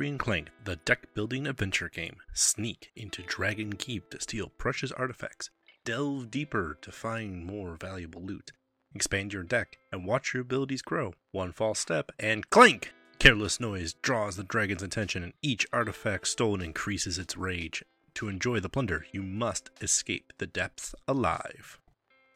Victory 0.00 0.12
in 0.12 0.16
Clank, 0.16 0.48
the 0.64 0.76
deck 0.76 1.12
building 1.12 1.46
adventure 1.46 1.90
game. 1.90 2.16
Sneak 2.32 2.90
into 2.96 3.20
Dragon 3.20 3.74
Keep 3.74 4.08
to 4.08 4.20
steal 4.22 4.48
precious 4.56 4.92
artifacts. 4.92 5.50
Delve 5.84 6.30
deeper 6.30 6.78
to 6.80 6.90
find 6.90 7.44
more 7.44 7.76
valuable 7.78 8.22
loot. 8.22 8.52
Expand 8.94 9.34
your 9.34 9.42
deck 9.42 9.76
and 9.92 10.06
watch 10.06 10.32
your 10.32 10.40
abilities 10.40 10.80
grow. 10.80 11.12
One 11.32 11.52
false 11.52 11.80
step 11.80 12.12
and 12.18 12.48
clank! 12.48 12.94
Careless 13.18 13.60
noise 13.60 13.92
draws 13.92 14.36
the 14.36 14.42
dragon's 14.42 14.82
attention, 14.82 15.22
and 15.22 15.34
each 15.42 15.66
artifact 15.70 16.28
stolen 16.28 16.62
increases 16.62 17.18
its 17.18 17.36
rage. 17.36 17.84
To 18.14 18.28
enjoy 18.28 18.58
the 18.60 18.70
plunder, 18.70 19.04
you 19.12 19.22
must 19.22 19.68
escape 19.82 20.32
the 20.38 20.46
depths 20.46 20.94
alive. 21.06 21.78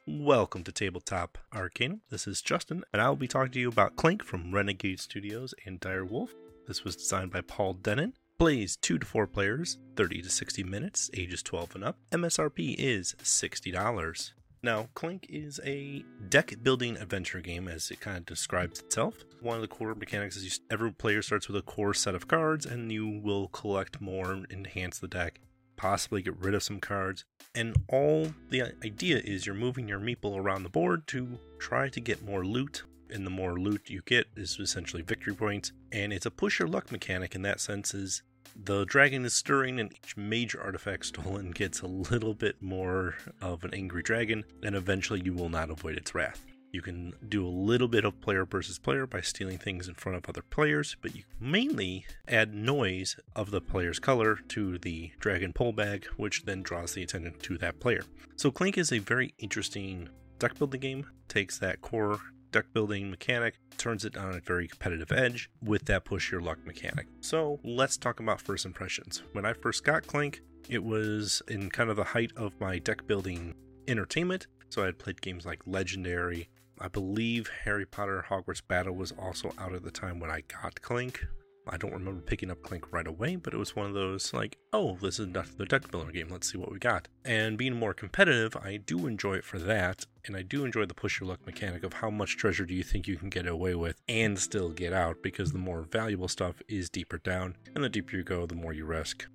Welcome 0.07 0.65
to 0.65 0.73
Tabletop 0.73 1.39
Arcanum. 1.51 2.03
This 2.11 2.27
is 2.27 2.43
Justin, 2.43 2.85
and 2.93 3.01
I 3.01 3.09
will 3.09 3.17
be 3.17 3.27
talking 3.27 3.53
to 3.53 3.61
you 3.61 3.71
about 3.71 3.97
Clank 3.97 4.23
from 4.23 4.55
Renegade 4.55 5.01
Studios 5.01 5.55
and 5.65 5.81
Dire 5.81 6.05
Wolf. 6.05 6.35
This 6.67 6.85
was 6.85 6.97
designed 6.97 7.31
by 7.31 7.43
Paul 7.43 7.75
Dennen. 7.75 8.13
Plays 8.39 8.77
2 8.77 8.99
to 8.99 9.07
4 9.07 9.27
players, 9.27 9.79
30 9.97 10.23
to 10.23 10.31
60 10.31 10.65
minutes, 10.65 11.11
ages 11.15 11.43
12 11.43 11.77
and 11.77 11.85
up. 11.85 11.99
MSRP 12.11 12.75
is 12.79 13.15
$60. 13.23 14.33
Now, 14.63 14.89
Clank 14.95 15.27
is 15.29 15.61
a 15.63 16.03
deck 16.31 16.55
building 16.63 16.97
adventure 16.97 17.43
game 17.43 17.69
as 17.69 17.91
it 17.91 18.01
kind 18.01 18.17
of 18.17 18.25
describes 18.25 18.81
itself. 18.81 19.15
One 19.43 19.57
of 19.57 19.63
the 19.63 19.69
core 19.69 19.95
mechanics 19.95 20.37
is 20.37 20.45
you, 20.45 20.51
every 20.71 20.91
player 20.91 21.21
starts 21.21 21.49
with 21.49 21.59
a 21.59 21.63
core 21.63 21.93
set 21.93 22.15
of 22.15 22.29
cards 22.29 22.65
and 22.65 22.91
you 22.91 23.07
will 23.07 23.49
collect 23.49 24.01
more 24.01 24.43
enhance 24.51 24.99
the 24.99 25.07
deck, 25.07 25.41
possibly 25.77 26.23
get 26.23 26.39
rid 26.39 26.55
of 26.55 26.63
some 26.63 26.81
cards. 26.81 27.27
And 27.55 27.77
all 27.89 28.33
the 28.49 28.73
idea 28.83 29.19
is 29.19 29.45
you're 29.45 29.55
moving 29.55 29.87
your 29.87 30.01
meeple 30.01 30.37
around 30.37 30.63
the 30.63 30.71
board 30.71 31.07
to 31.09 31.39
try 31.59 31.91
to 31.91 32.01
get 32.01 32.25
more 32.25 32.45
loot. 32.47 32.85
And 33.15 33.25
the 33.25 33.31
more 33.31 33.59
loot 33.59 33.89
you 33.89 34.03
get 34.05 34.27
is 34.37 34.59
essentially 34.59 35.03
victory 35.03 35.35
points. 35.35 35.73
And 35.93 36.13
it's 36.13 36.27
a 36.27 36.31
push 36.31 36.59
your 36.59 36.69
luck 36.69 36.93
mechanic 36.93 37.35
in 37.35 37.43
that 37.43 37.61
sense 37.61 37.95
is 37.95 38.23
the 38.57 38.85
dragon 38.85 39.25
is 39.25 39.33
stirring, 39.33 39.81
and 39.81 39.93
each 39.93 40.17
major 40.17 40.61
artifact 40.61 41.07
stolen 41.07 41.53
gets 41.53 41.81
a 41.81 41.87
little 41.87 42.35
bit 42.35 42.61
more 42.61 43.17
of 43.41 43.65
an 43.65 43.73
angry 43.73 44.03
dragon, 44.03 44.45
and 44.63 44.75
eventually 44.75 45.23
you 45.25 45.33
will 45.33 45.49
not 45.49 45.71
avoid 45.71 45.97
its 45.97 46.15
wrath. 46.15 46.45
You 46.73 46.83
can 46.83 47.13
do 47.29 47.47
a 47.47 47.49
little 47.49 47.87
bit 47.87 48.05
of 48.05 48.21
player 48.21 48.45
versus 48.45 48.81
player 48.81 49.07
by 49.07 49.21
stealing 49.21 49.59
things 49.59 49.87
in 49.87 49.95
front 49.95 50.19
of 50.19 50.29
other 50.29 50.43
players, 50.43 50.97
but 51.01 51.15
you 51.15 51.23
mainly 51.39 52.05
add 52.27 52.53
noise 52.53 53.17
of 53.37 53.53
the 53.53 53.61
player's 53.61 54.01
color 54.01 54.41
to 54.49 54.79
the 54.79 55.13
dragon 55.21 55.53
pull 55.53 55.73
bag, 55.73 56.07
which 56.17 56.45
then 56.47 56.63
draws 56.63 56.95
the 56.95 57.05
attention 57.05 57.35
to 57.43 57.57
that 57.59 57.79
player. 57.79 58.03
So 58.35 58.51
Clank 58.51 58.77
is 58.77 58.91
a 58.91 58.99
very 58.99 59.35
interesting 59.39 60.09
deck 60.41 60.59
building 60.59 60.81
game. 60.81 61.07
Takes 61.29 61.59
that 61.59 61.81
core 61.81 62.19
deck 62.55 62.73
building 62.73 63.11
mechanic, 63.11 63.57
turns 63.79 64.05
it 64.05 64.17
on 64.17 64.33
a 64.33 64.39
very 64.39 64.69
competitive 64.69 65.11
edge 65.11 65.51
with 65.61 65.87
that 65.87 66.05
push 66.05 66.31
your 66.31 66.41
luck 66.41 66.65
mechanic. 66.65 67.09
So 67.21 67.59
let's 67.65 67.97
talk 67.97 68.21
about 68.21 68.41
first 68.41 68.65
impressions. 68.65 69.25
When 69.33 69.45
I 69.45 69.55
first 69.55 69.83
got 69.83 70.07
Clank, 70.07 70.41
it 70.69 70.85
was 70.85 71.43
in 71.49 71.69
kind 71.69 71.91
of 71.91 71.97
the 71.97 72.05
height 72.05 72.31
of 72.37 72.53
my 72.61 72.79
deck 72.79 73.09
building 73.09 73.57
entertainment. 73.89 74.47
So 74.69 74.83
I 74.83 74.87
had 74.87 75.01
played 75.01 75.21
games 75.21 75.45
like 75.45 75.63
Legendary. 75.67 76.49
I 76.81 76.87
believe 76.87 77.51
Harry 77.65 77.87
Potter 77.87 78.25
Hogwarts 78.29 78.63
Battle 78.67 78.95
was 78.95 79.13
also 79.19 79.53
out 79.59 79.75
at 79.75 79.83
the 79.83 79.91
time 79.91 80.21
when 80.21 80.31
I 80.31 80.43
got 80.43 80.81
Clank. 80.81 81.27
I 81.67 81.77
don't 81.77 81.93
remember 81.93 82.21
picking 82.21 82.51
up 82.51 82.63
Clank 82.63 82.93
right 82.93 83.07
away, 83.07 83.37
but 83.37 83.55
it 83.55 83.57
was 83.57 83.75
one 83.75 83.87
of 83.87 83.95
those 83.95 84.33
like, 84.35 84.59
oh, 84.73 84.99
this 85.01 85.19
is 85.19 85.27
another 85.27 85.65
deck 85.65 85.91
builder 85.91 86.13
game. 86.13 86.29
Let's 86.29 86.53
see 86.53 86.59
what 86.59 86.71
we 86.71 86.79
got. 86.79 87.09
And 87.25 87.57
being 87.57 87.75
more 87.75 87.95
competitive, 87.95 88.57
I 88.57 88.77
do 88.77 89.07
enjoy 89.07 89.37
it 89.37 89.45
for 89.45 89.59
that, 89.59 90.05
and 90.27 90.37
I 90.37 90.43
do 90.43 90.65
enjoy 90.65 90.85
the 90.85 90.95
push 90.95 91.21
your 91.21 91.29
luck 91.29 91.47
mechanic 91.47 91.83
of 91.83 91.95
how 91.95 92.11
much 92.11 92.37
treasure 92.37 92.67
do 92.67 92.75
you 92.75 92.83
think 92.83 93.09
you 93.09 93.17
can 93.17 93.31
get 93.31 93.47
away 93.47 93.75
with 93.75 94.01
and 94.09 94.39
still 94.39 94.71
get 94.71 94.93
out, 94.93 95.23
because 95.23 95.53
the 95.53 95.59
more 95.59 95.83
valuable 95.83 96.29
stuff 96.29 96.61
is 96.69 96.91
deeper 96.91 97.19
down, 97.19 97.57
and 97.75 97.83
the 97.83 97.89
deeper 97.89 98.17
you 98.17 98.25
go, 98.25 98.45
the 98.47 98.55
more 98.55 98.73
you 98.73 98.85
risk. 98.85 99.27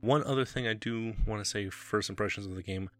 One 0.00 0.24
other 0.24 0.44
thing 0.44 0.66
I 0.66 0.74
do 0.74 1.14
want 1.26 1.44
to 1.44 1.48
say, 1.48 1.70
first 1.70 2.10
impressions 2.10 2.46
of 2.46 2.56
the 2.56 2.62
game, 2.62 2.90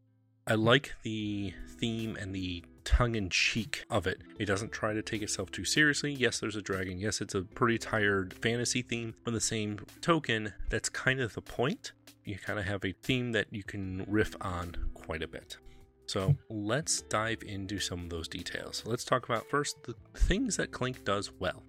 I 0.46 0.54
like 0.54 0.94
the 1.02 1.54
theme 1.80 2.16
and 2.16 2.32
the 2.32 2.64
tongue 2.86 3.16
in 3.16 3.28
cheek 3.28 3.84
of 3.90 4.06
it. 4.06 4.22
It 4.38 4.46
doesn't 4.46 4.72
try 4.72 4.94
to 4.94 5.02
take 5.02 5.20
itself 5.20 5.50
too 5.50 5.66
seriously. 5.66 6.12
Yes, 6.12 6.38
there's 6.38 6.56
a 6.56 6.62
dragon. 6.62 6.98
Yes, 6.98 7.20
it's 7.20 7.34
a 7.34 7.42
pretty 7.42 7.76
tired 7.76 8.32
fantasy 8.32 8.80
theme. 8.80 9.14
But 9.24 9.34
the 9.34 9.40
same 9.40 9.80
token, 10.00 10.54
that's 10.70 10.88
kind 10.88 11.20
of 11.20 11.34
the 11.34 11.42
point. 11.42 11.92
You 12.24 12.38
kind 12.38 12.58
of 12.58 12.64
have 12.64 12.84
a 12.84 12.92
theme 12.92 13.32
that 13.32 13.48
you 13.50 13.62
can 13.62 14.04
riff 14.08 14.34
on 14.40 14.76
quite 14.94 15.22
a 15.22 15.28
bit. 15.28 15.58
So 16.06 16.36
let's 16.48 17.02
dive 17.02 17.42
into 17.44 17.80
some 17.80 18.04
of 18.04 18.10
those 18.10 18.28
details. 18.28 18.84
Let's 18.86 19.04
talk 19.04 19.28
about 19.28 19.50
first 19.50 19.82
the 19.82 19.94
things 20.18 20.56
that 20.56 20.70
Clank 20.70 21.04
does 21.04 21.32
well. 21.38 21.64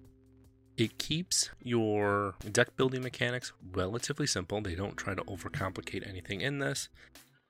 It 0.76 0.96
keeps 0.98 1.50
your 1.60 2.36
deck 2.52 2.76
building 2.76 3.02
mechanics 3.02 3.52
relatively 3.72 4.28
simple. 4.28 4.60
They 4.60 4.76
don't 4.76 4.96
try 4.96 5.14
to 5.14 5.22
overcomplicate 5.22 6.08
anything 6.08 6.40
in 6.40 6.60
this. 6.60 6.88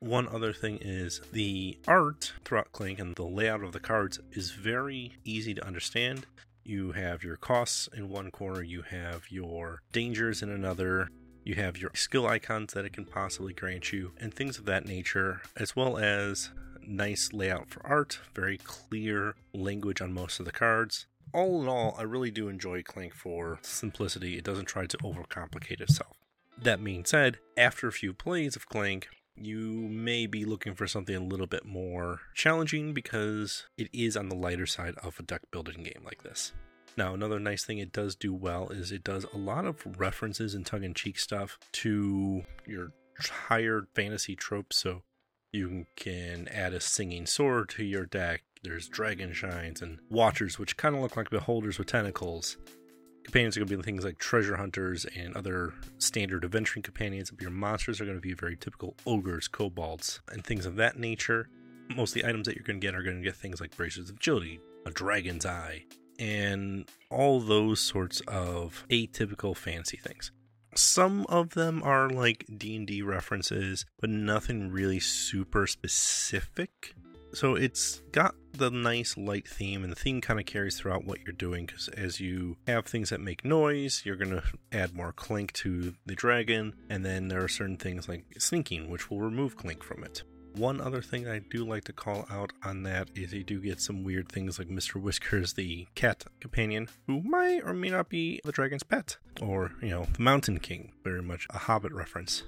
One 0.01 0.29
other 0.29 0.53
thing 0.53 0.79
is 0.81 1.21
the 1.33 1.77
art 1.89 2.33
throughout 2.45 2.71
Clank 2.71 3.01
and 3.01 3.17
the 3.17 3.25
layout 3.25 3.65
of 3.65 3.73
the 3.73 3.81
cards 3.81 4.21
is 4.31 4.53
very 4.53 5.17
easy 5.25 5.55
to 5.55 5.67
understand. 5.67 6.25
You 6.65 6.93
have 6.93 7.25
your 7.25 7.37
costs 7.37 7.89
in 7.93 8.09
one 8.09 8.31
corner, 8.31 8.63
you 8.63 8.83
have 8.83 9.25
your 9.29 9.83
dangers 9.91 10.41
in 10.41 10.51
another, 10.51 11.09
you 11.43 11.57
have 11.57 11.79
your 11.79 11.91
skill 11.95 12.29
icons 12.29 12.75
that 12.75 12.85
it 12.85 12.93
can 12.93 13.07
possibly 13.07 13.53
grant 13.53 13.93
you, 13.93 14.13
and 14.21 14.33
things 14.33 14.57
of 14.57 14.67
that 14.67 14.87
nature, 14.87 15.43
as 15.57 15.75
well 15.75 15.99
as 15.99 16.51
nice 16.81 17.33
layout 17.33 17.69
for 17.69 17.85
art, 17.85 18.21
very 18.35 18.59
clear 18.59 19.35
language 19.53 20.01
on 20.01 20.13
most 20.13 20.39
of 20.39 20.47
the 20.47 20.53
cards. 20.53 21.07
All 21.35 21.61
in 21.61 21.69
all, 21.69 21.97
I 21.99 22.03
really 22.03 22.31
do 22.31 22.49
enjoy 22.49 22.83
Clank 22.83 23.15
for 23.15 23.59
simplicity. 23.63 24.39
It 24.39 24.45
doesn't 24.45 24.67
try 24.67 24.87
to 24.87 24.99
overcomplicate 24.99 25.81
itself. 25.81 26.17
That 26.57 26.83
being 26.83 27.05
said, 27.05 27.39
after 27.57 27.89
a 27.89 27.93
few 27.93 28.13
plays 28.13 28.57
of 28.57 28.69
Clank, 28.69 29.09
you 29.41 29.89
may 29.89 30.27
be 30.27 30.45
looking 30.45 30.75
for 30.75 30.87
something 30.87 31.15
a 31.15 31.21
little 31.21 31.47
bit 31.47 31.65
more 31.65 32.21
challenging 32.35 32.93
because 32.93 33.67
it 33.77 33.89
is 33.93 34.17
on 34.17 34.29
the 34.29 34.37
lighter 34.37 34.67
side 34.67 34.95
of 35.03 35.19
a 35.19 35.23
deck 35.23 35.43
building 35.51 35.83
game 35.83 36.03
like 36.05 36.23
this. 36.23 36.53
Now, 36.97 37.15
another 37.15 37.39
nice 37.39 37.65
thing 37.65 37.79
it 37.79 37.93
does 37.93 38.17
do 38.17 38.35
well 38.35 38.71
is 38.71 38.91
it 38.91 39.05
does 39.05 39.25
a 39.33 39.37
lot 39.37 39.65
of 39.65 39.85
references 39.99 40.55
and 40.55 40.67
tongue 40.67 40.83
in 40.83 40.95
cheek 40.95 41.19
stuff 41.19 41.59
to 41.73 42.43
your 42.67 42.93
tired 43.23 43.87
fantasy 43.95 44.35
tropes. 44.35 44.79
So 44.79 45.03
you 45.53 45.87
can 45.97 46.49
add 46.49 46.75
a 46.75 46.81
singing 46.81 47.27
sword 47.27 47.69
to 47.71 47.85
your 47.85 48.07
deck. 48.07 48.43
There's 48.65 48.89
dragon 48.89 49.33
shrines 49.33 49.81
and 49.81 50.01
watchers, 50.11 50.59
which 50.59 50.77
kind 50.77 50.97
of 50.97 51.01
look 51.01 51.17
like 51.17 51.31
beholders 51.31 51.79
with 51.79 51.87
tentacles 51.87 52.57
companions 53.29 53.59
are 53.59 53.61
going 53.61 53.69
to 53.69 53.77
be 53.77 53.83
things 53.83 54.05
like 54.05 54.17
treasure 54.17 54.57
hunters 54.57 55.05
and 55.15 55.37
other 55.37 55.75
standard 55.99 56.47
adventuring 56.47 56.83
companions. 56.83 57.31
But 57.31 57.43
your 57.43 57.51
monsters 57.51 58.01
are 58.01 58.07
going 58.07 58.17
to 58.17 58.23
be 58.23 58.33
very 58.33 58.57
typical 58.57 58.97
ogres, 59.07 59.49
kobolds, 59.49 60.23
and 60.33 60.43
things 60.43 60.65
of 60.65 60.77
that 60.77 60.99
nature. 60.99 61.51
Most 61.95 62.17
of 62.17 62.23
the 62.23 62.29
items 62.29 62.47
that 62.47 62.57
you're 62.57 62.65
going 62.65 62.81
to 62.81 62.87
get 62.87 62.95
are 62.95 63.03
going 63.03 63.19
to 63.19 63.23
get 63.23 63.37
things 63.37 63.61
like 63.61 63.77
bracers 63.77 64.09
of 64.09 64.17
agility, 64.17 64.61
a 64.87 64.91
dragon's 64.91 65.45
eye, 65.45 65.85
and 66.19 66.89
all 67.11 67.39
those 67.39 67.81
sorts 67.81 68.23
of 68.27 68.87
atypical 68.89 69.55
fancy 69.55 69.99
things. 69.99 70.33
Some 70.75 71.27
of 71.29 71.51
them 71.51 71.83
are 71.83 72.09
like 72.09 72.47
D&D 72.57 73.03
references, 73.03 73.85
but 74.01 74.09
nothing 74.09 74.71
really 74.71 75.01
super 75.01 75.67
specific. 75.67 76.95
So 77.35 77.55
it's 77.55 78.01
got 78.13 78.35
the 78.53 78.71
nice 78.71 79.17
light 79.17 79.47
theme, 79.47 79.83
and 79.85 79.93
the 79.93 79.97
theme 79.97 80.21
kind 80.21 80.41
of 80.41 80.47
carries 80.47 80.79
throughout 80.79 81.05
what 81.05 81.21
you're 81.25 81.33
doing 81.33 81.67
because 81.67 81.89
as 81.89 82.21
you 82.21 82.57
have 82.67 82.87
things 82.87 83.11
that 83.11 83.21
make 83.21 83.45
noise, 83.45 84.03
you're 84.05 84.17
going 84.17 84.31
to 84.31 84.43
add 84.73 84.95
more 84.95 85.13
clank 85.13 85.53
to 85.55 85.95
the 86.07 86.15
dragon, 86.15 86.75
and 86.89 87.05
then 87.05 87.29
there 87.29 87.43
are 87.43 87.49
certain 87.49 87.77
things 87.77 88.09
like 88.09 88.25
sneaking, 88.39 88.91
which 88.91 89.11
will 89.11 89.21
remove 89.21 89.57
clank 89.57 89.83
from 89.83 90.05
it. 90.05 90.23
One 90.55 90.81
other 90.81 91.03
thing 91.03 91.29
I 91.29 91.39
do 91.39 91.65
like 91.65 91.85
to 91.85 91.93
call 91.93 92.27
out 92.31 92.53
on 92.65 92.83
that 92.83 93.11
is 93.15 93.33
you 93.33 93.45
do 93.45 93.61
get 93.61 93.81
some 93.81 94.03
weird 94.03 94.29
things 94.29 94.59
like 94.59 94.69
Mr. 94.69 95.01
Whiskers, 95.01 95.53
the 95.53 95.87
cat 95.95 96.25
companion, 96.41 96.89
who 97.07 97.21
might 97.23 97.63
or 97.65 97.75
may 97.75 97.91
not 97.91 98.09
be 98.09 98.41
the 98.45 98.51
dragon's 98.51 98.83
pet, 98.83 99.19
or, 99.41 99.73
you 99.81 99.91
know, 99.91 100.09
the 100.15 100.23
Mountain 100.23 100.59
King, 100.59 100.93
very 101.05 101.23
much 101.23 101.47
a 101.51 101.59
Hobbit 101.59 101.93
reference 101.93 102.43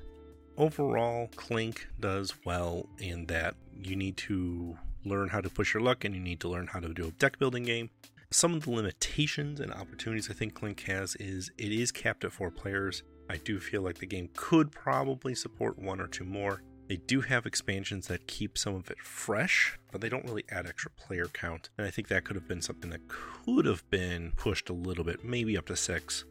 overall, 0.60 1.28
Clank 1.36 1.88
does 1.98 2.34
well 2.44 2.86
in 2.98 3.26
that 3.26 3.54
you 3.82 3.96
need 3.96 4.16
to 4.18 4.76
learn 5.04 5.28
how 5.28 5.40
to 5.40 5.48
push 5.48 5.72
your 5.72 5.82
luck 5.82 6.04
and 6.04 6.14
you 6.14 6.20
need 6.20 6.38
to 6.40 6.48
learn 6.48 6.66
how 6.66 6.78
to 6.78 6.92
do 6.92 7.08
a 7.08 7.10
deck 7.12 7.38
building 7.38 7.64
game. 7.64 7.88
Some 8.30 8.54
of 8.54 8.64
the 8.64 8.70
limitations 8.70 9.58
and 9.58 9.72
opportunities 9.72 10.30
I 10.30 10.34
think 10.34 10.54
Clank 10.54 10.82
has 10.82 11.16
is 11.16 11.50
it 11.56 11.72
is 11.72 11.90
capped 11.90 12.24
at 12.24 12.32
four 12.32 12.50
players. 12.50 13.02
I 13.28 13.38
do 13.38 13.58
feel 13.58 13.82
like 13.82 13.98
the 13.98 14.06
game 14.06 14.28
could 14.36 14.70
probably 14.70 15.34
support 15.34 15.78
one 15.78 16.00
or 16.00 16.06
two 16.06 16.24
more. 16.24 16.62
They 16.88 16.96
do 16.96 17.20
have 17.22 17.46
expansions 17.46 18.08
that 18.08 18.26
keep 18.26 18.58
some 18.58 18.74
of 18.74 18.90
it 18.90 19.00
fresh, 19.00 19.78
but 19.90 20.00
they 20.00 20.08
don't 20.08 20.24
really 20.24 20.44
add 20.50 20.66
extra 20.66 20.90
player 20.90 21.26
count. 21.26 21.70
And 21.78 21.86
I 21.86 21.90
think 21.90 22.08
that 22.08 22.24
could 22.24 22.36
have 22.36 22.48
been 22.48 22.60
something 22.60 22.90
that 22.90 23.08
could 23.08 23.64
have 23.64 23.88
been 23.90 24.32
pushed 24.36 24.68
a 24.68 24.74
little 24.74 25.04
bit, 25.04 25.24
maybe 25.24 25.56
up 25.56 25.66
to 25.66 25.76
six. 25.76 26.24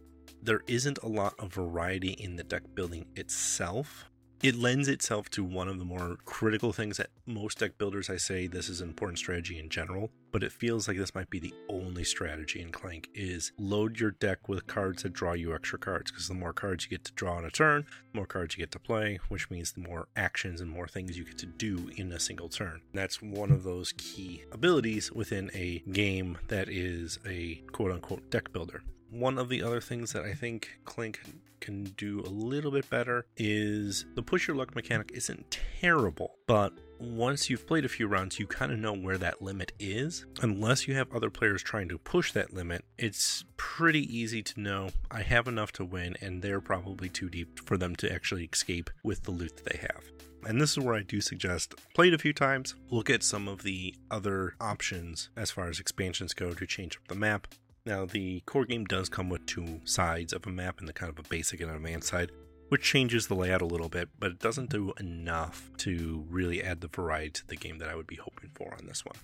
There 0.43 0.61
isn't 0.67 0.99
a 1.01 1.07
lot 1.07 1.33
of 1.39 1.53
variety 1.53 2.11
in 2.11 2.35
the 2.35 2.43
deck 2.43 2.63
building 2.75 3.05
itself. 3.15 4.09
It 4.41 4.55
lends 4.55 4.87
itself 4.87 5.29
to 5.31 5.43
one 5.43 5.67
of 5.67 5.79
the 5.79 5.85
more 5.85 6.17
critical 6.23 6.71
things 6.71 6.95
that 6.95 7.09
most 7.25 7.59
deck 7.59 7.77
builders 7.77 8.09
I 8.09 8.15
say 8.15 8.47
this 8.47 8.69
is 8.69 8.79
an 8.79 8.87
important 8.87 9.19
strategy 9.19 9.59
in 9.59 9.67
general, 9.67 10.11
but 10.31 10.43
it 10.43 10.53
feels 10.53 10.87
like 10.87 10.95
this 10.95 11.13
might 11.13 11.29
be 11.29 11.39
the 11.39 11.53
only 11.67 12.05
strategy 12.05 12.61
in 12.61 12.71
Clank 12.71 13.09
is 13.13 13.51
load 13.57 13.99
your 13.99 14.11
deck 14.11 14.47
with 14.47 14.65
cards 14.65 15.03
that 15.03 15.11
draw 15.11 15.33
you 15.33 15.53
extra 15.53 15.77
cards 15.77 16.09
because 16.09 16.29
the 16.29 16.33
more 16.33 16.53
cards 16.53 16.85
you 16.85 16.89
get 16.89 17.03
to 17.03 17.11
draw 17.11 17.37
in 17.37 17.43
a 17.43 17.51
turn, 17.51 17.85
the 18.13 18.17
more 18.17 18.25
cards 18.25 18.55
you 18.55 18.61
get 18.61 18.71
to 18.71 18.79
play, 18.79 19.19
which 19.27 19.49
means 19.49 19.73
the 19.73 19.81
more 19.81 20.07
actions 20.15 20.61
and 20.61 20.71
more 20.71 20.87
things 20.87 21.17
you 21.17 21.25
get 21.25 21.37
to 21.39 21.45
do 21.45 21.91
in 21.97 22.09
a 22.13 22.19
single 22.19 22.47
turn. 22.47 22.79
That's 22.93 23.21
one 23.21 23.51
of 23.51 23.63
those 23.63 23.91
key 23.97 24.45
abilities 24.53 25.11
within 25.11 25.51
a 25.53 25.83
game 25.91 26.37
that 26.47 26.69
is 26.69 27.19
a 27.27 27.55
quote 27.73 27.91
unquote 27.91 28.31
deck 28.31 28.53
builder. 28.53 28.83
One 29.11 29.37
of 29.37 29.49
the 29.49 29.63
other 29.63 29.81
things 29.81 30.13
that 30.13 30.23
I 30.23 30.33
think 30.33 30.69
Clank 30.85 31.19
can 31.59 31.83
do 31.97 32.21
a 32.21 32.29
little 32.29 32.71
bit 32.71 32.89
better 32.89 33.25
is 33.37 34.05
the 34.15 34.23
push 34.23 34.47
your 34.47 34.55
luck 34.55 34.75
mechanic 34.75 35.11
isn't 35.13 35.59
terrible, 35.79 36.35
but 36.47 36.73
once 36.99 37.49
you've 37.49 37.67
played 37.67 37.85
a 37.85 37.89
few 37.89 38.07
rounds, 38.07 38.39
you 38.39 38.45
kind 38.45 38.71
of 38.71 38.79
know 38.79 38.93
where 38.93 39.17
that 39.17 39.41
limit 39.41 39.71
is. 39.79 40.25
Unless 40.41 40.87
you 40.87 40.95
have 40.95 41.11
other 41.13 41.29
players 41.29 41.63
trying 41.63 41.89
to 41.89 41.97
push 41.97 42.31
that 42.33 42.53
limit, 42.53 42.83
it's 42.97 43.45
pretty 43.57 44.01
easy 44.15 44.43
to 44.43 44.59
know 44.59 44.89
I 45.09 45.21
have 45.21 45.47
enough 45.47 45.71
to 45.73 45.85
win, 45.85 46.15
and 46.21 46.41
they're 46.41 46.61
probably 46.61 47.09
too 47.09 47.29
deep 47.29 47.59
for 47.65 47.77
them 47.77 47.95
to 47.97 48.11
actually 48.11 48.49
escape 48.51 48.89
with 49.03 49.23
the 49.23 49.31
loot 49.31 49.57
that 49.57 49.65
they 49.65 49.79
have. 49.79 50.03
And 50.45 50.61
this 50.61 50.71
is 50.71 50.79
where 50.79 50.95
I 50.95 51.03
do 51.03 51.19
suggest 51.21 51.75
play 51.93 52.07
it 52.09 52.13
a 52.13 52.17
few 52.17 52.33
times, 52.33 52.75
look 52.89 53.09
at 53.09 53.23
some 53.23 53.47
of 53.47 53.63
the 53.63 53.95
other 54.11 54.55
options 54.59 55.29
as 55.35 55.51
far 55.51 55.67
as 55.67 55.79
expansions 55.79 56.33
go 56.33 56.53
to 56.53 56.65
change 56.67 56.97
up 56.97 57.07
the 57.07 57.15
map. 57.15 57.47
Now, 57.85 58.05
the 58.05 58.41
core 58.41 58.65
game 58.65 58.85
does 58.85 59.09
come 59.09 59.29
with 59.29 59.45
two 59.45 59.81
sides 59.85 60.33
of 60.33 60.45
a 60.45 60.51
map 60.51 60.79
and 60.79 60.87
the 60.87 60.93
kind 60.93 61.09
of 61.09 61.19
a 61.19 61.27
basic 61.27 61.61
and 61.61 61.71
advanced 61.71 62.09
side, 62.09 62.31
which 62.69 62.83
changes 62.83 63.27
the 63.27 63.35
layout 63.35 63.61
a 63.61 63.65
little 63.65 63.89
bit, 63.89 64.09
but 64.19 64.31
it 64.31 64.39
doesn't 64.39 64.69
do 64.69 64.93
enough 64.99 65.71
to 65.77 66.25
really 66.29 66.63
add 66.63 66.81
the 66.81 66.87
variety 66.87 67.31
to 67.31 67.47
the 67.47 67.55
game 67.55 67.79
that 67.79 67.89
I 67.89 67.95
would 67.95 68.07
be 68.07 68.17
hoping 68.17 68.51
for 68.53 68.75
on 68.77 68.85
this 68.85 69.05
one. 69.05 69.15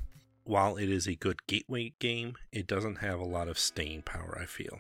While 0.44 0.78
it 0.78 0.90
is 0.90 1.08
a 1.08 1.16
good 1.16 1.46
gateway 1.48 1.94
game, 2.00 2.36
it 2.52 2.68
doesn't 2.68 2.98
have 2.98 3.20
a 3.20 3.26
lot 3.26 3.48
of 3.48 3.60
staying 3.60 4.04
power, 4.04 4.38
I 4.42 4.46
feel. 4.46 4.80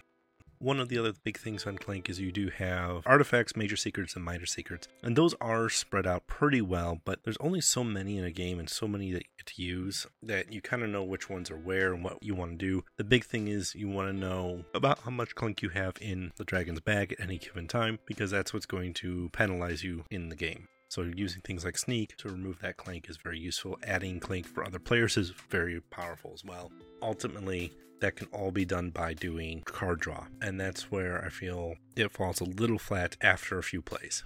One 0.59 0.79
of 0.79 0.89
the 0.89 0.97
other 0.97 1.13
big 1.23 1.37
things 1.37 1.65
on 1.67 1.77
Clank 1.77 2.09
is 2.09 2.19
you 2.19 2.31
do 2.31 2.49
have 2.49 3.03
artifacts, 3.05 3.55
major 3.55 3.75
secrets, 3.75 4.15
and 4.15 4.23
minor 4.23 4.45
secrets, 4.45 4.87
and 5.03 5.15
those 5.15 5.35
are 5.41 5.69
spread 5.69 6.07
out 6.07 6.27
pretty 6.27 6.61
well, 6.61 7.01
but 7.05 7.23
there's 7.23 7.37
only 7.39 7.61
so 7.61 7.83
many 7.83 8.17
in 8.17 8.23
a 8.23 8.31
game 8.31 8.59
and 8.59 8.69
so 8.69 8.87
many 8.87 9.11
that 9.11 9.23
you 9.23 9.29
get 9.37 9.45
to 9.47 9.61
use 9.61 10.07
that 10.23 10.51
you 10.51 10.61
kind 10.61 10.83
of 10.83 10.89
know 10.89 11.03
which 11.03 11.29
ones 11.29 11.51
are 11.51 11.57
where 11.57 11.93
and 11.93 12.03
what 12.03 12.21
you 12.21 12.33
want 12.35 12.51
to 12.51 12.57
do. 12.57 12.83
The 12.97 13.03
big 13.03 13.25
thing 13.25 13.47
is 13.47 13.75
you 13.75 13.89
want 13.89 14.09
to 14.09 14.13
know 14.13 14.63
about 14.73 14.99
how 14.99 15.11
much 15.11 15.35
Clank 15.35 15.61
you 15.61 15.69
have 15.69 15.95
in 16.01 16.31
the 16.37 16.45
Dragon's 16.45 16.79
bag 16.79 17.13
at 17.13 17.19
any 17.19 17.37
given 17.37 17.67
time, 17.67 17.99
because 18.05 18.31
that's 18.31 18.53
what's 18.53 18.65
going 18.65 18.93
to 18.95 19.29
penalize 19.33 19.83
you 19.83 20.05
in 20.09 20.29
the 20.29 20.35
game. 20.35 20.67
So 20.87 21.01
using 21.01 21.41
things 21.41 21.65
like 21.65 21.77
sneak 21.77 22.15
to 22.17 22.29
remove 22.29 22.59
that 22.59 22.77
clank 22.77 23.09
is 23.09 23.17
very 23.17 23.39
useful. 23.39 23.77
Adding 23.85 24.19
clank 24.19 24.45
for 24.45 24.65
other 24.65 24.79
players 24.79 25.17
is 25.17 25.31
very 25.49 25.81
powerful 25.81 26.31
as 26.33 26.45
well. 26.45 26.71
Ultimately, 27.01 27.73
that 28.01 28.15
can 28.15 28.27
all 28.31 28.51
be 28.51 28.65
done 28.65 28.89
by 28.89 29.13
doing 29.13 29.61
card 29.65 29.99
draw, 29.99 30.25
and 30.41 30.59
that's 30.59 30.91
where 30.91 31.23
I 31.23 31.29
feel 31.29 31.75
it 31.95 32.11
falls 32.11 32.41
a 32.41 32.45
little 32.45 32.79
flat 32.79 33.15
after 33.21 33.57
a 33.57 33.63
few 33.63 33.81
plays. 33.81 34.23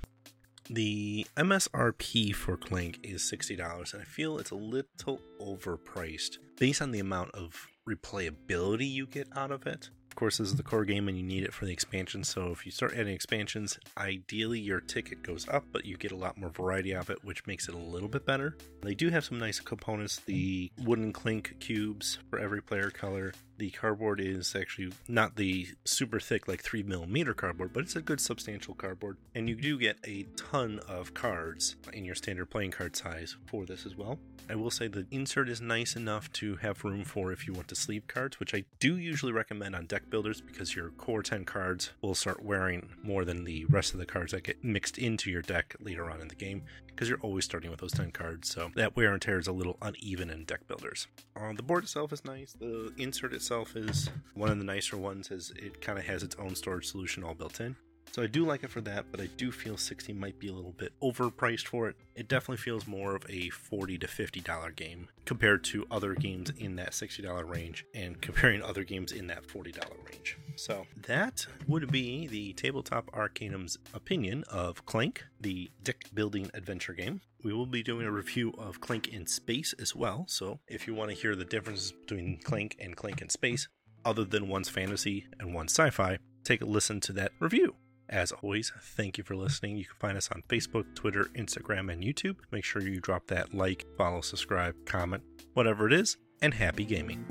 The 0.69 1.25
MSRP 1.35 2.35
for 2.35 2.55
Clank 2.55 2.99
is 3.03 3.23
$60, 3.23 3.93
and 3.93 4.01
I 4.01 4.05
feel 4.05 4.37
it's 4.37 4.51
a 4.51 4.55
little 4.55 5.19
overpriced 5.41 6.37
based 6.57 6.81
on 6.81 6.91
the 6.91 6.99
amount 6.99 7.31
of 7.31 7.67
replayability 7.89 8.89
you 8.89 9.07
get 9.07 9.27
out 9.35 9.51
of 9.51 9.65
it 9.65 9.89
course, 10.15 10.37
this 10.37 10.49
is 10.49 10.55
the 10.55 10.63
core 10.63 10.85
game 10.85 11.07
and 11.07 11.17
you 11.17 11.23
need 11.23 11.43
it 11.43 11.53
for 11.53 11.65
the 11.65 11.71
expansion. 11.71 12.23
So 12.23 12.51
if 12.51 12.65
you 12.65 12.71
start 12.71 12.93
adding 12.93 13.13
expansions, 13.13 13.79
ideally 13.97 14.59
your 14.59 14.81
ticket 14.81 15.23
goes 15.23 15.47
up, 15.49 15.65
but 15.71 15.85
you 15.85 15.97
get 15.97 16.11
a 16.11 16.15
lot 16.15 16.37
more 16.37 16.49
variety 16.49 16.91
of 16.93 17.09
it, 17.09 17.23
which 17.23 17.45
makes 17.47 17.67
it 17.67 17.75
a 17.75 17.77
little 17.77 18.09
bit 18.09 18.25
better. 18.25 18.57
They 18.81 18.95
do 18.95 19.09
have 19.09 19.25
some 19.25 19.39
nice 19.39 19.59
components 19.59 20.21
the 20.25 20.71
wooden 20.83 21.13
clank 21.13 21.55
cubes 21.59 22.19
for 22.29 22.39
every 22.39 22.61
player 22.61 22.89
color. 22.89 23.33
The 23.59 23.71
cardboard 23.71 24.21
is 24.21 24.55
actually 24.55 24.93
not 25.09 25.35
the 25.35 25.67
super 25.83 26.21
thick, 26.21 26.47
like 26.47 26.63
3 26.63 26.81
millimeter 26.83 27.33
cardboard, 27.33 27.73
but 27.73 27.83
it's 27.83 27.97
a 27.97 28.01
good 28.01 28.21
substantial 28.21 28.73
cardboard. 28.73 29.17
And 29.35 29.49
you 29.49 29.55
do 29.55 29.77
get 29.77 29.97
a 30.07 30.23
ton 30.37 30.79
of 30.87 31.13
cards 31.13 31.75
in 31.91 32.05
your 32.05 32.15
standard 32.15 32.49
playing 32.49 32.71
card 32.71 32.95
size 32.95 33.35
for 33.47 33.65
this 33.65 33.85
as 33.85 33.97
well. 33.97 34.17
I 34.49 34.55
will 34.55 34.71
say 34.71 34.87
the 34.87 35.05
insert 35.11 35.49
is 35.49 35.59
nice 35.59 35.97
enough 35.97 36.31
to 36.33 36.55
have 36.55 36.85
room 36.85 37.03
for 37.03 37.33
if 37.33 37.45
you 37.45 37.53
want 37.53 37.67
to 37.67 37.75
sleeve 37.75 38.07
cards, 38.07 38.39
which 38.39 38.55
I 38.55 38.63
do 38.79 38.97
usually 38.97 39.33
recommend 39.33 39.75
on 39.75 39.87
deck 39.87 40.09
builders 40.09 40.39
because 40.39 40.73
your 40.73 40.89
core 40.91 41.21
10 41.21 41.43
cards 41.43 41.91
will 42.01 42.15
start 42.15 42.43
wearing 42.43 42.89
more 43.03 43.25
than 43.25 43.43
the 43.43 43.65
rest 43.65 43.93
of 43.93 43.99
the 43.99 44.05
cards 44.05 44.31
that 44.31 44.45
get 44.45 44.63
mixed 44.63 44.97
into 44.97 45.29
your 45.29 45.41
deck 45.41 45.75
later 45.81 46.09
on 46.09 46.21
in 46.21 46.29
the 46.29 46.35
game 46.35 46.63
because 46.87 47.07
you're 47.07 47.19
always 47.19 47.45
starting 47.45 47.69
with 47.69 47.79
those 47.79 47.91
10 47.91 48.11
cards. 48.11 48.49
So 48.49 48.71
that 48.75 48.95
wear 48.95 49.13
and 49.13 49.21
tear 49.21 49.37
is 49.37 49.47
a 49.47 49.51
little 49.51 49.77
uneven 49.81 50.29
in 50.29 50.45
deck 50.45 50.67
builders. 50.67 51.07
The 51.55 51.63
board 51.63 51.83
itself 51.85 52.11
is 52.11 52.25
nice. 52.25 52.53
The 52.59 52.91
insert 52.97 53.33
itself 53.33 53.48
is 53.75 54.09
one 54.35 54.49
of 54.49 54.57
the 54.57 54.63
nicer 54.63 54.97
ones 54.97 55.31
as 55.31 55.51
it 55.55 55.81
kind 55.81 55.97
of 55.97 56.05
has 56.05 56.23
its 56.23 56.35
own 56.37 56.55
storage 56.55 56.87
solution 56.87 57.23
all 57.23 57.33
built 57.33 57.59
in. 57.59 57.75
So 58.11 58.23
I 58.23 58.27
do 58.27 58.43
like 58.43 58.63
it 58.63 58.69
for 58.69 58.81
that, 58.81 59.05
but 59.11 59.21
I 59.21 59.27
do 59.37 59.51
feel 59.51 59.77
60 59.77 60.13
might 60.13 60.39
be 60.39 60.49
a 60.49 60.53
little 60.53 60.71
bit 60.71 60.93
overpriced 61.01 61.67
for 61.67 61.89
it. 61.89 61.95
It 62.15 62.27
definitely 62.27 62.57
feels 62.57 62.87
more 62.87 63.15
of 63.15 63.23
a 63.29 63.49
40 63.49 63.97
to 63.99 64.07
50 64.07 64.39
dollar 64.41 64.71
game 64.71 65.09
compared 65.25 65.63
to 65.65 65.85
other 65.91 66.15
games 66.15 66.51
in 66.57 66.75
that 66.77 66.93
60 66.93 67.21
dollar 67.23 67.45
range 67.45 67.85
and 67.93 68.19
comparing 68.21 68.61
other 68.61 68.83
games 68.83 69.11
in 69.11 69.27
that 69.27 69.45
40 69.45 69.71
dollar 69.71 69.97
range. 70.11 70.37
So 70.59 70.87
that 71.03 71.47
would 71.67 71.89
be 71.89 72.27
the 72.27 72.51
Tabletop 72.51 73.09
Arcanum's 73.13 73.77
opinion 73.93 74.43
of 74.51 74.85
Clank, 74.85 75.23
the 75.39 75.71
deck 75.81 76.03
building 76.13 76.51
adventure 76.53 76.91
game. 76.91 77.21
We 77.41 77.53
will 77.53 77.65
be 77.65 77.81
doing 77.81 78.05
a 78.05 78.11
review 78.11 78.53
of 78.57 78.81
Clank 78.81 79.07
in 79.07 79.25
Space 79.25 79.73
as 79.79 79.95
well. 79.95 80.25
So 80.27 80.59
if 80.67 80.85
you 80.85 80.93
want 80.93 81.11
to 81.11 81.15
hear 81.15 81.33
the 81.33 81.45
differences 81.45 81.93
between 81.93 82.41
Clank 82.43 82.75
and 82.77 82.93
Clank 82.93 83.21
in 83.21 83.29
Space, 83.29 83.69
other 84.03 84.25
than 84.25 84.49
one's 84.49 84.67
fantasy 84.67 85.27
and 85.39 85.53
one's 85.53 85.71
sci-fi, 85.71 86.17
take 86.43 86.61
a 86.61 86.65
listen 86.65 86.99
to 87.01 87.13
that 87.13 87.31
review. 87.39 87.75
As 88.09 88.33
always, 88.33 88.73
thank 88.81 89.17
you 89.17 89.23
for 89.23 89.37
listening. 89.37 89.77
You 89.77 89.85
can 89.85 89.95
find 89.97 90.17
us 90.17 90.29
on 90.29 90.43
Facebook, 90.49 90.93
Twitter, 90.93 91.29
Instagram, 91.35 91.89
and 91.89 92.03
YouTube. 92.03 92.35
Make 92.51 92.65
sure 92.65 92.81
you 92.81 92.99
drop 92.99 93.27
that 93.27 93.53
like, 93.53 93.85
follow, 93.97 94.19
subscribe, 94.19 94.75
comment, 94.85 95.23
whatever 95.53 95.87
it 95.87 95.93
is, 95.93 96.17
and 96.41 96.53
happy 96.53 96.83
gaming. 96.83 97.23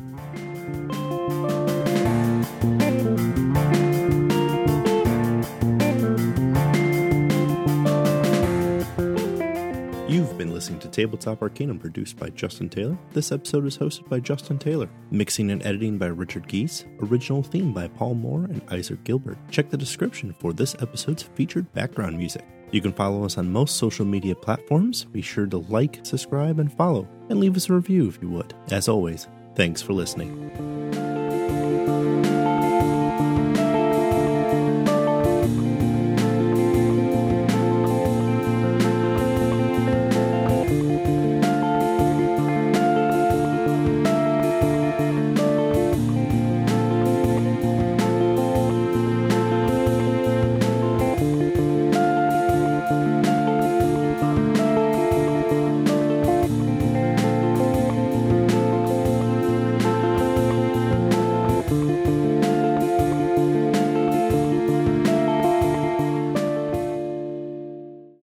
Listening 10.58 10.80
to 10.80 10.88
Tabletop 10.88 11.40
Arcanum, 11.40 11.78
produced 11.78 12.16
by 12.16 12.28
Justin 12.30 12.68
Taylor. 12.68 12.98
This 13.12 13.30
episode 13.30 13.64
is 13.64 13.78
hosted 13.78 14.08
by 14.08 14.18
Justin 14.18 14.58
Taylor. 14.58 14.90
Mixing 15.12 15.52
and 15.52 15.64
editing 15.64 15.98
by 15.98 16.06
Richard 16.06 16.48
Geese. 16.48 16.84
Original 17.00 17.44
theme 17.44 17.72
by 17.72 17.86
Paul 17.86 18.14
Moore 18.14 18.46
and 18.46 18.60
Isaac 18.68 19.04
Gilbert. 19.04 19.38
Check 19.52 19.70
the 19.70 19.76
description 19.76 20.34
for 20.40 20.52
this 20.52 20.74
episode's 20.80 21.22
featured 21.22 21.72
background 21.74 22.18
music. 22.18 22.44
You 22.72 22.80
can 22.80 22.92
follow 22.92 23.24
us 23.24 23.38
on 23.38 23.52
most 23.52 23.76
social 23.76 24.04
media 24.04 24.34
platforms. 24.34 25.04
Be 25.04 25.22
sure 25.22 25.46
to 25.46 25.58
like, 25.58 26.00
subscribe, 26.02 26.58
and 26.58 26.72
follow, 26.72 27.06
and 27.28 27.38
leave 27.38 27.56
us 27.56 27.70
a 27.70 27.74
review 27.74 28.08
if 28.08 28.20
you 28.20 28.28
would. 28.30 28.52
As 28.72 28.88
always, 28.88 29.28
thanks 29.54 29.80
for 29.80 29.92
listening. 29.92 31.17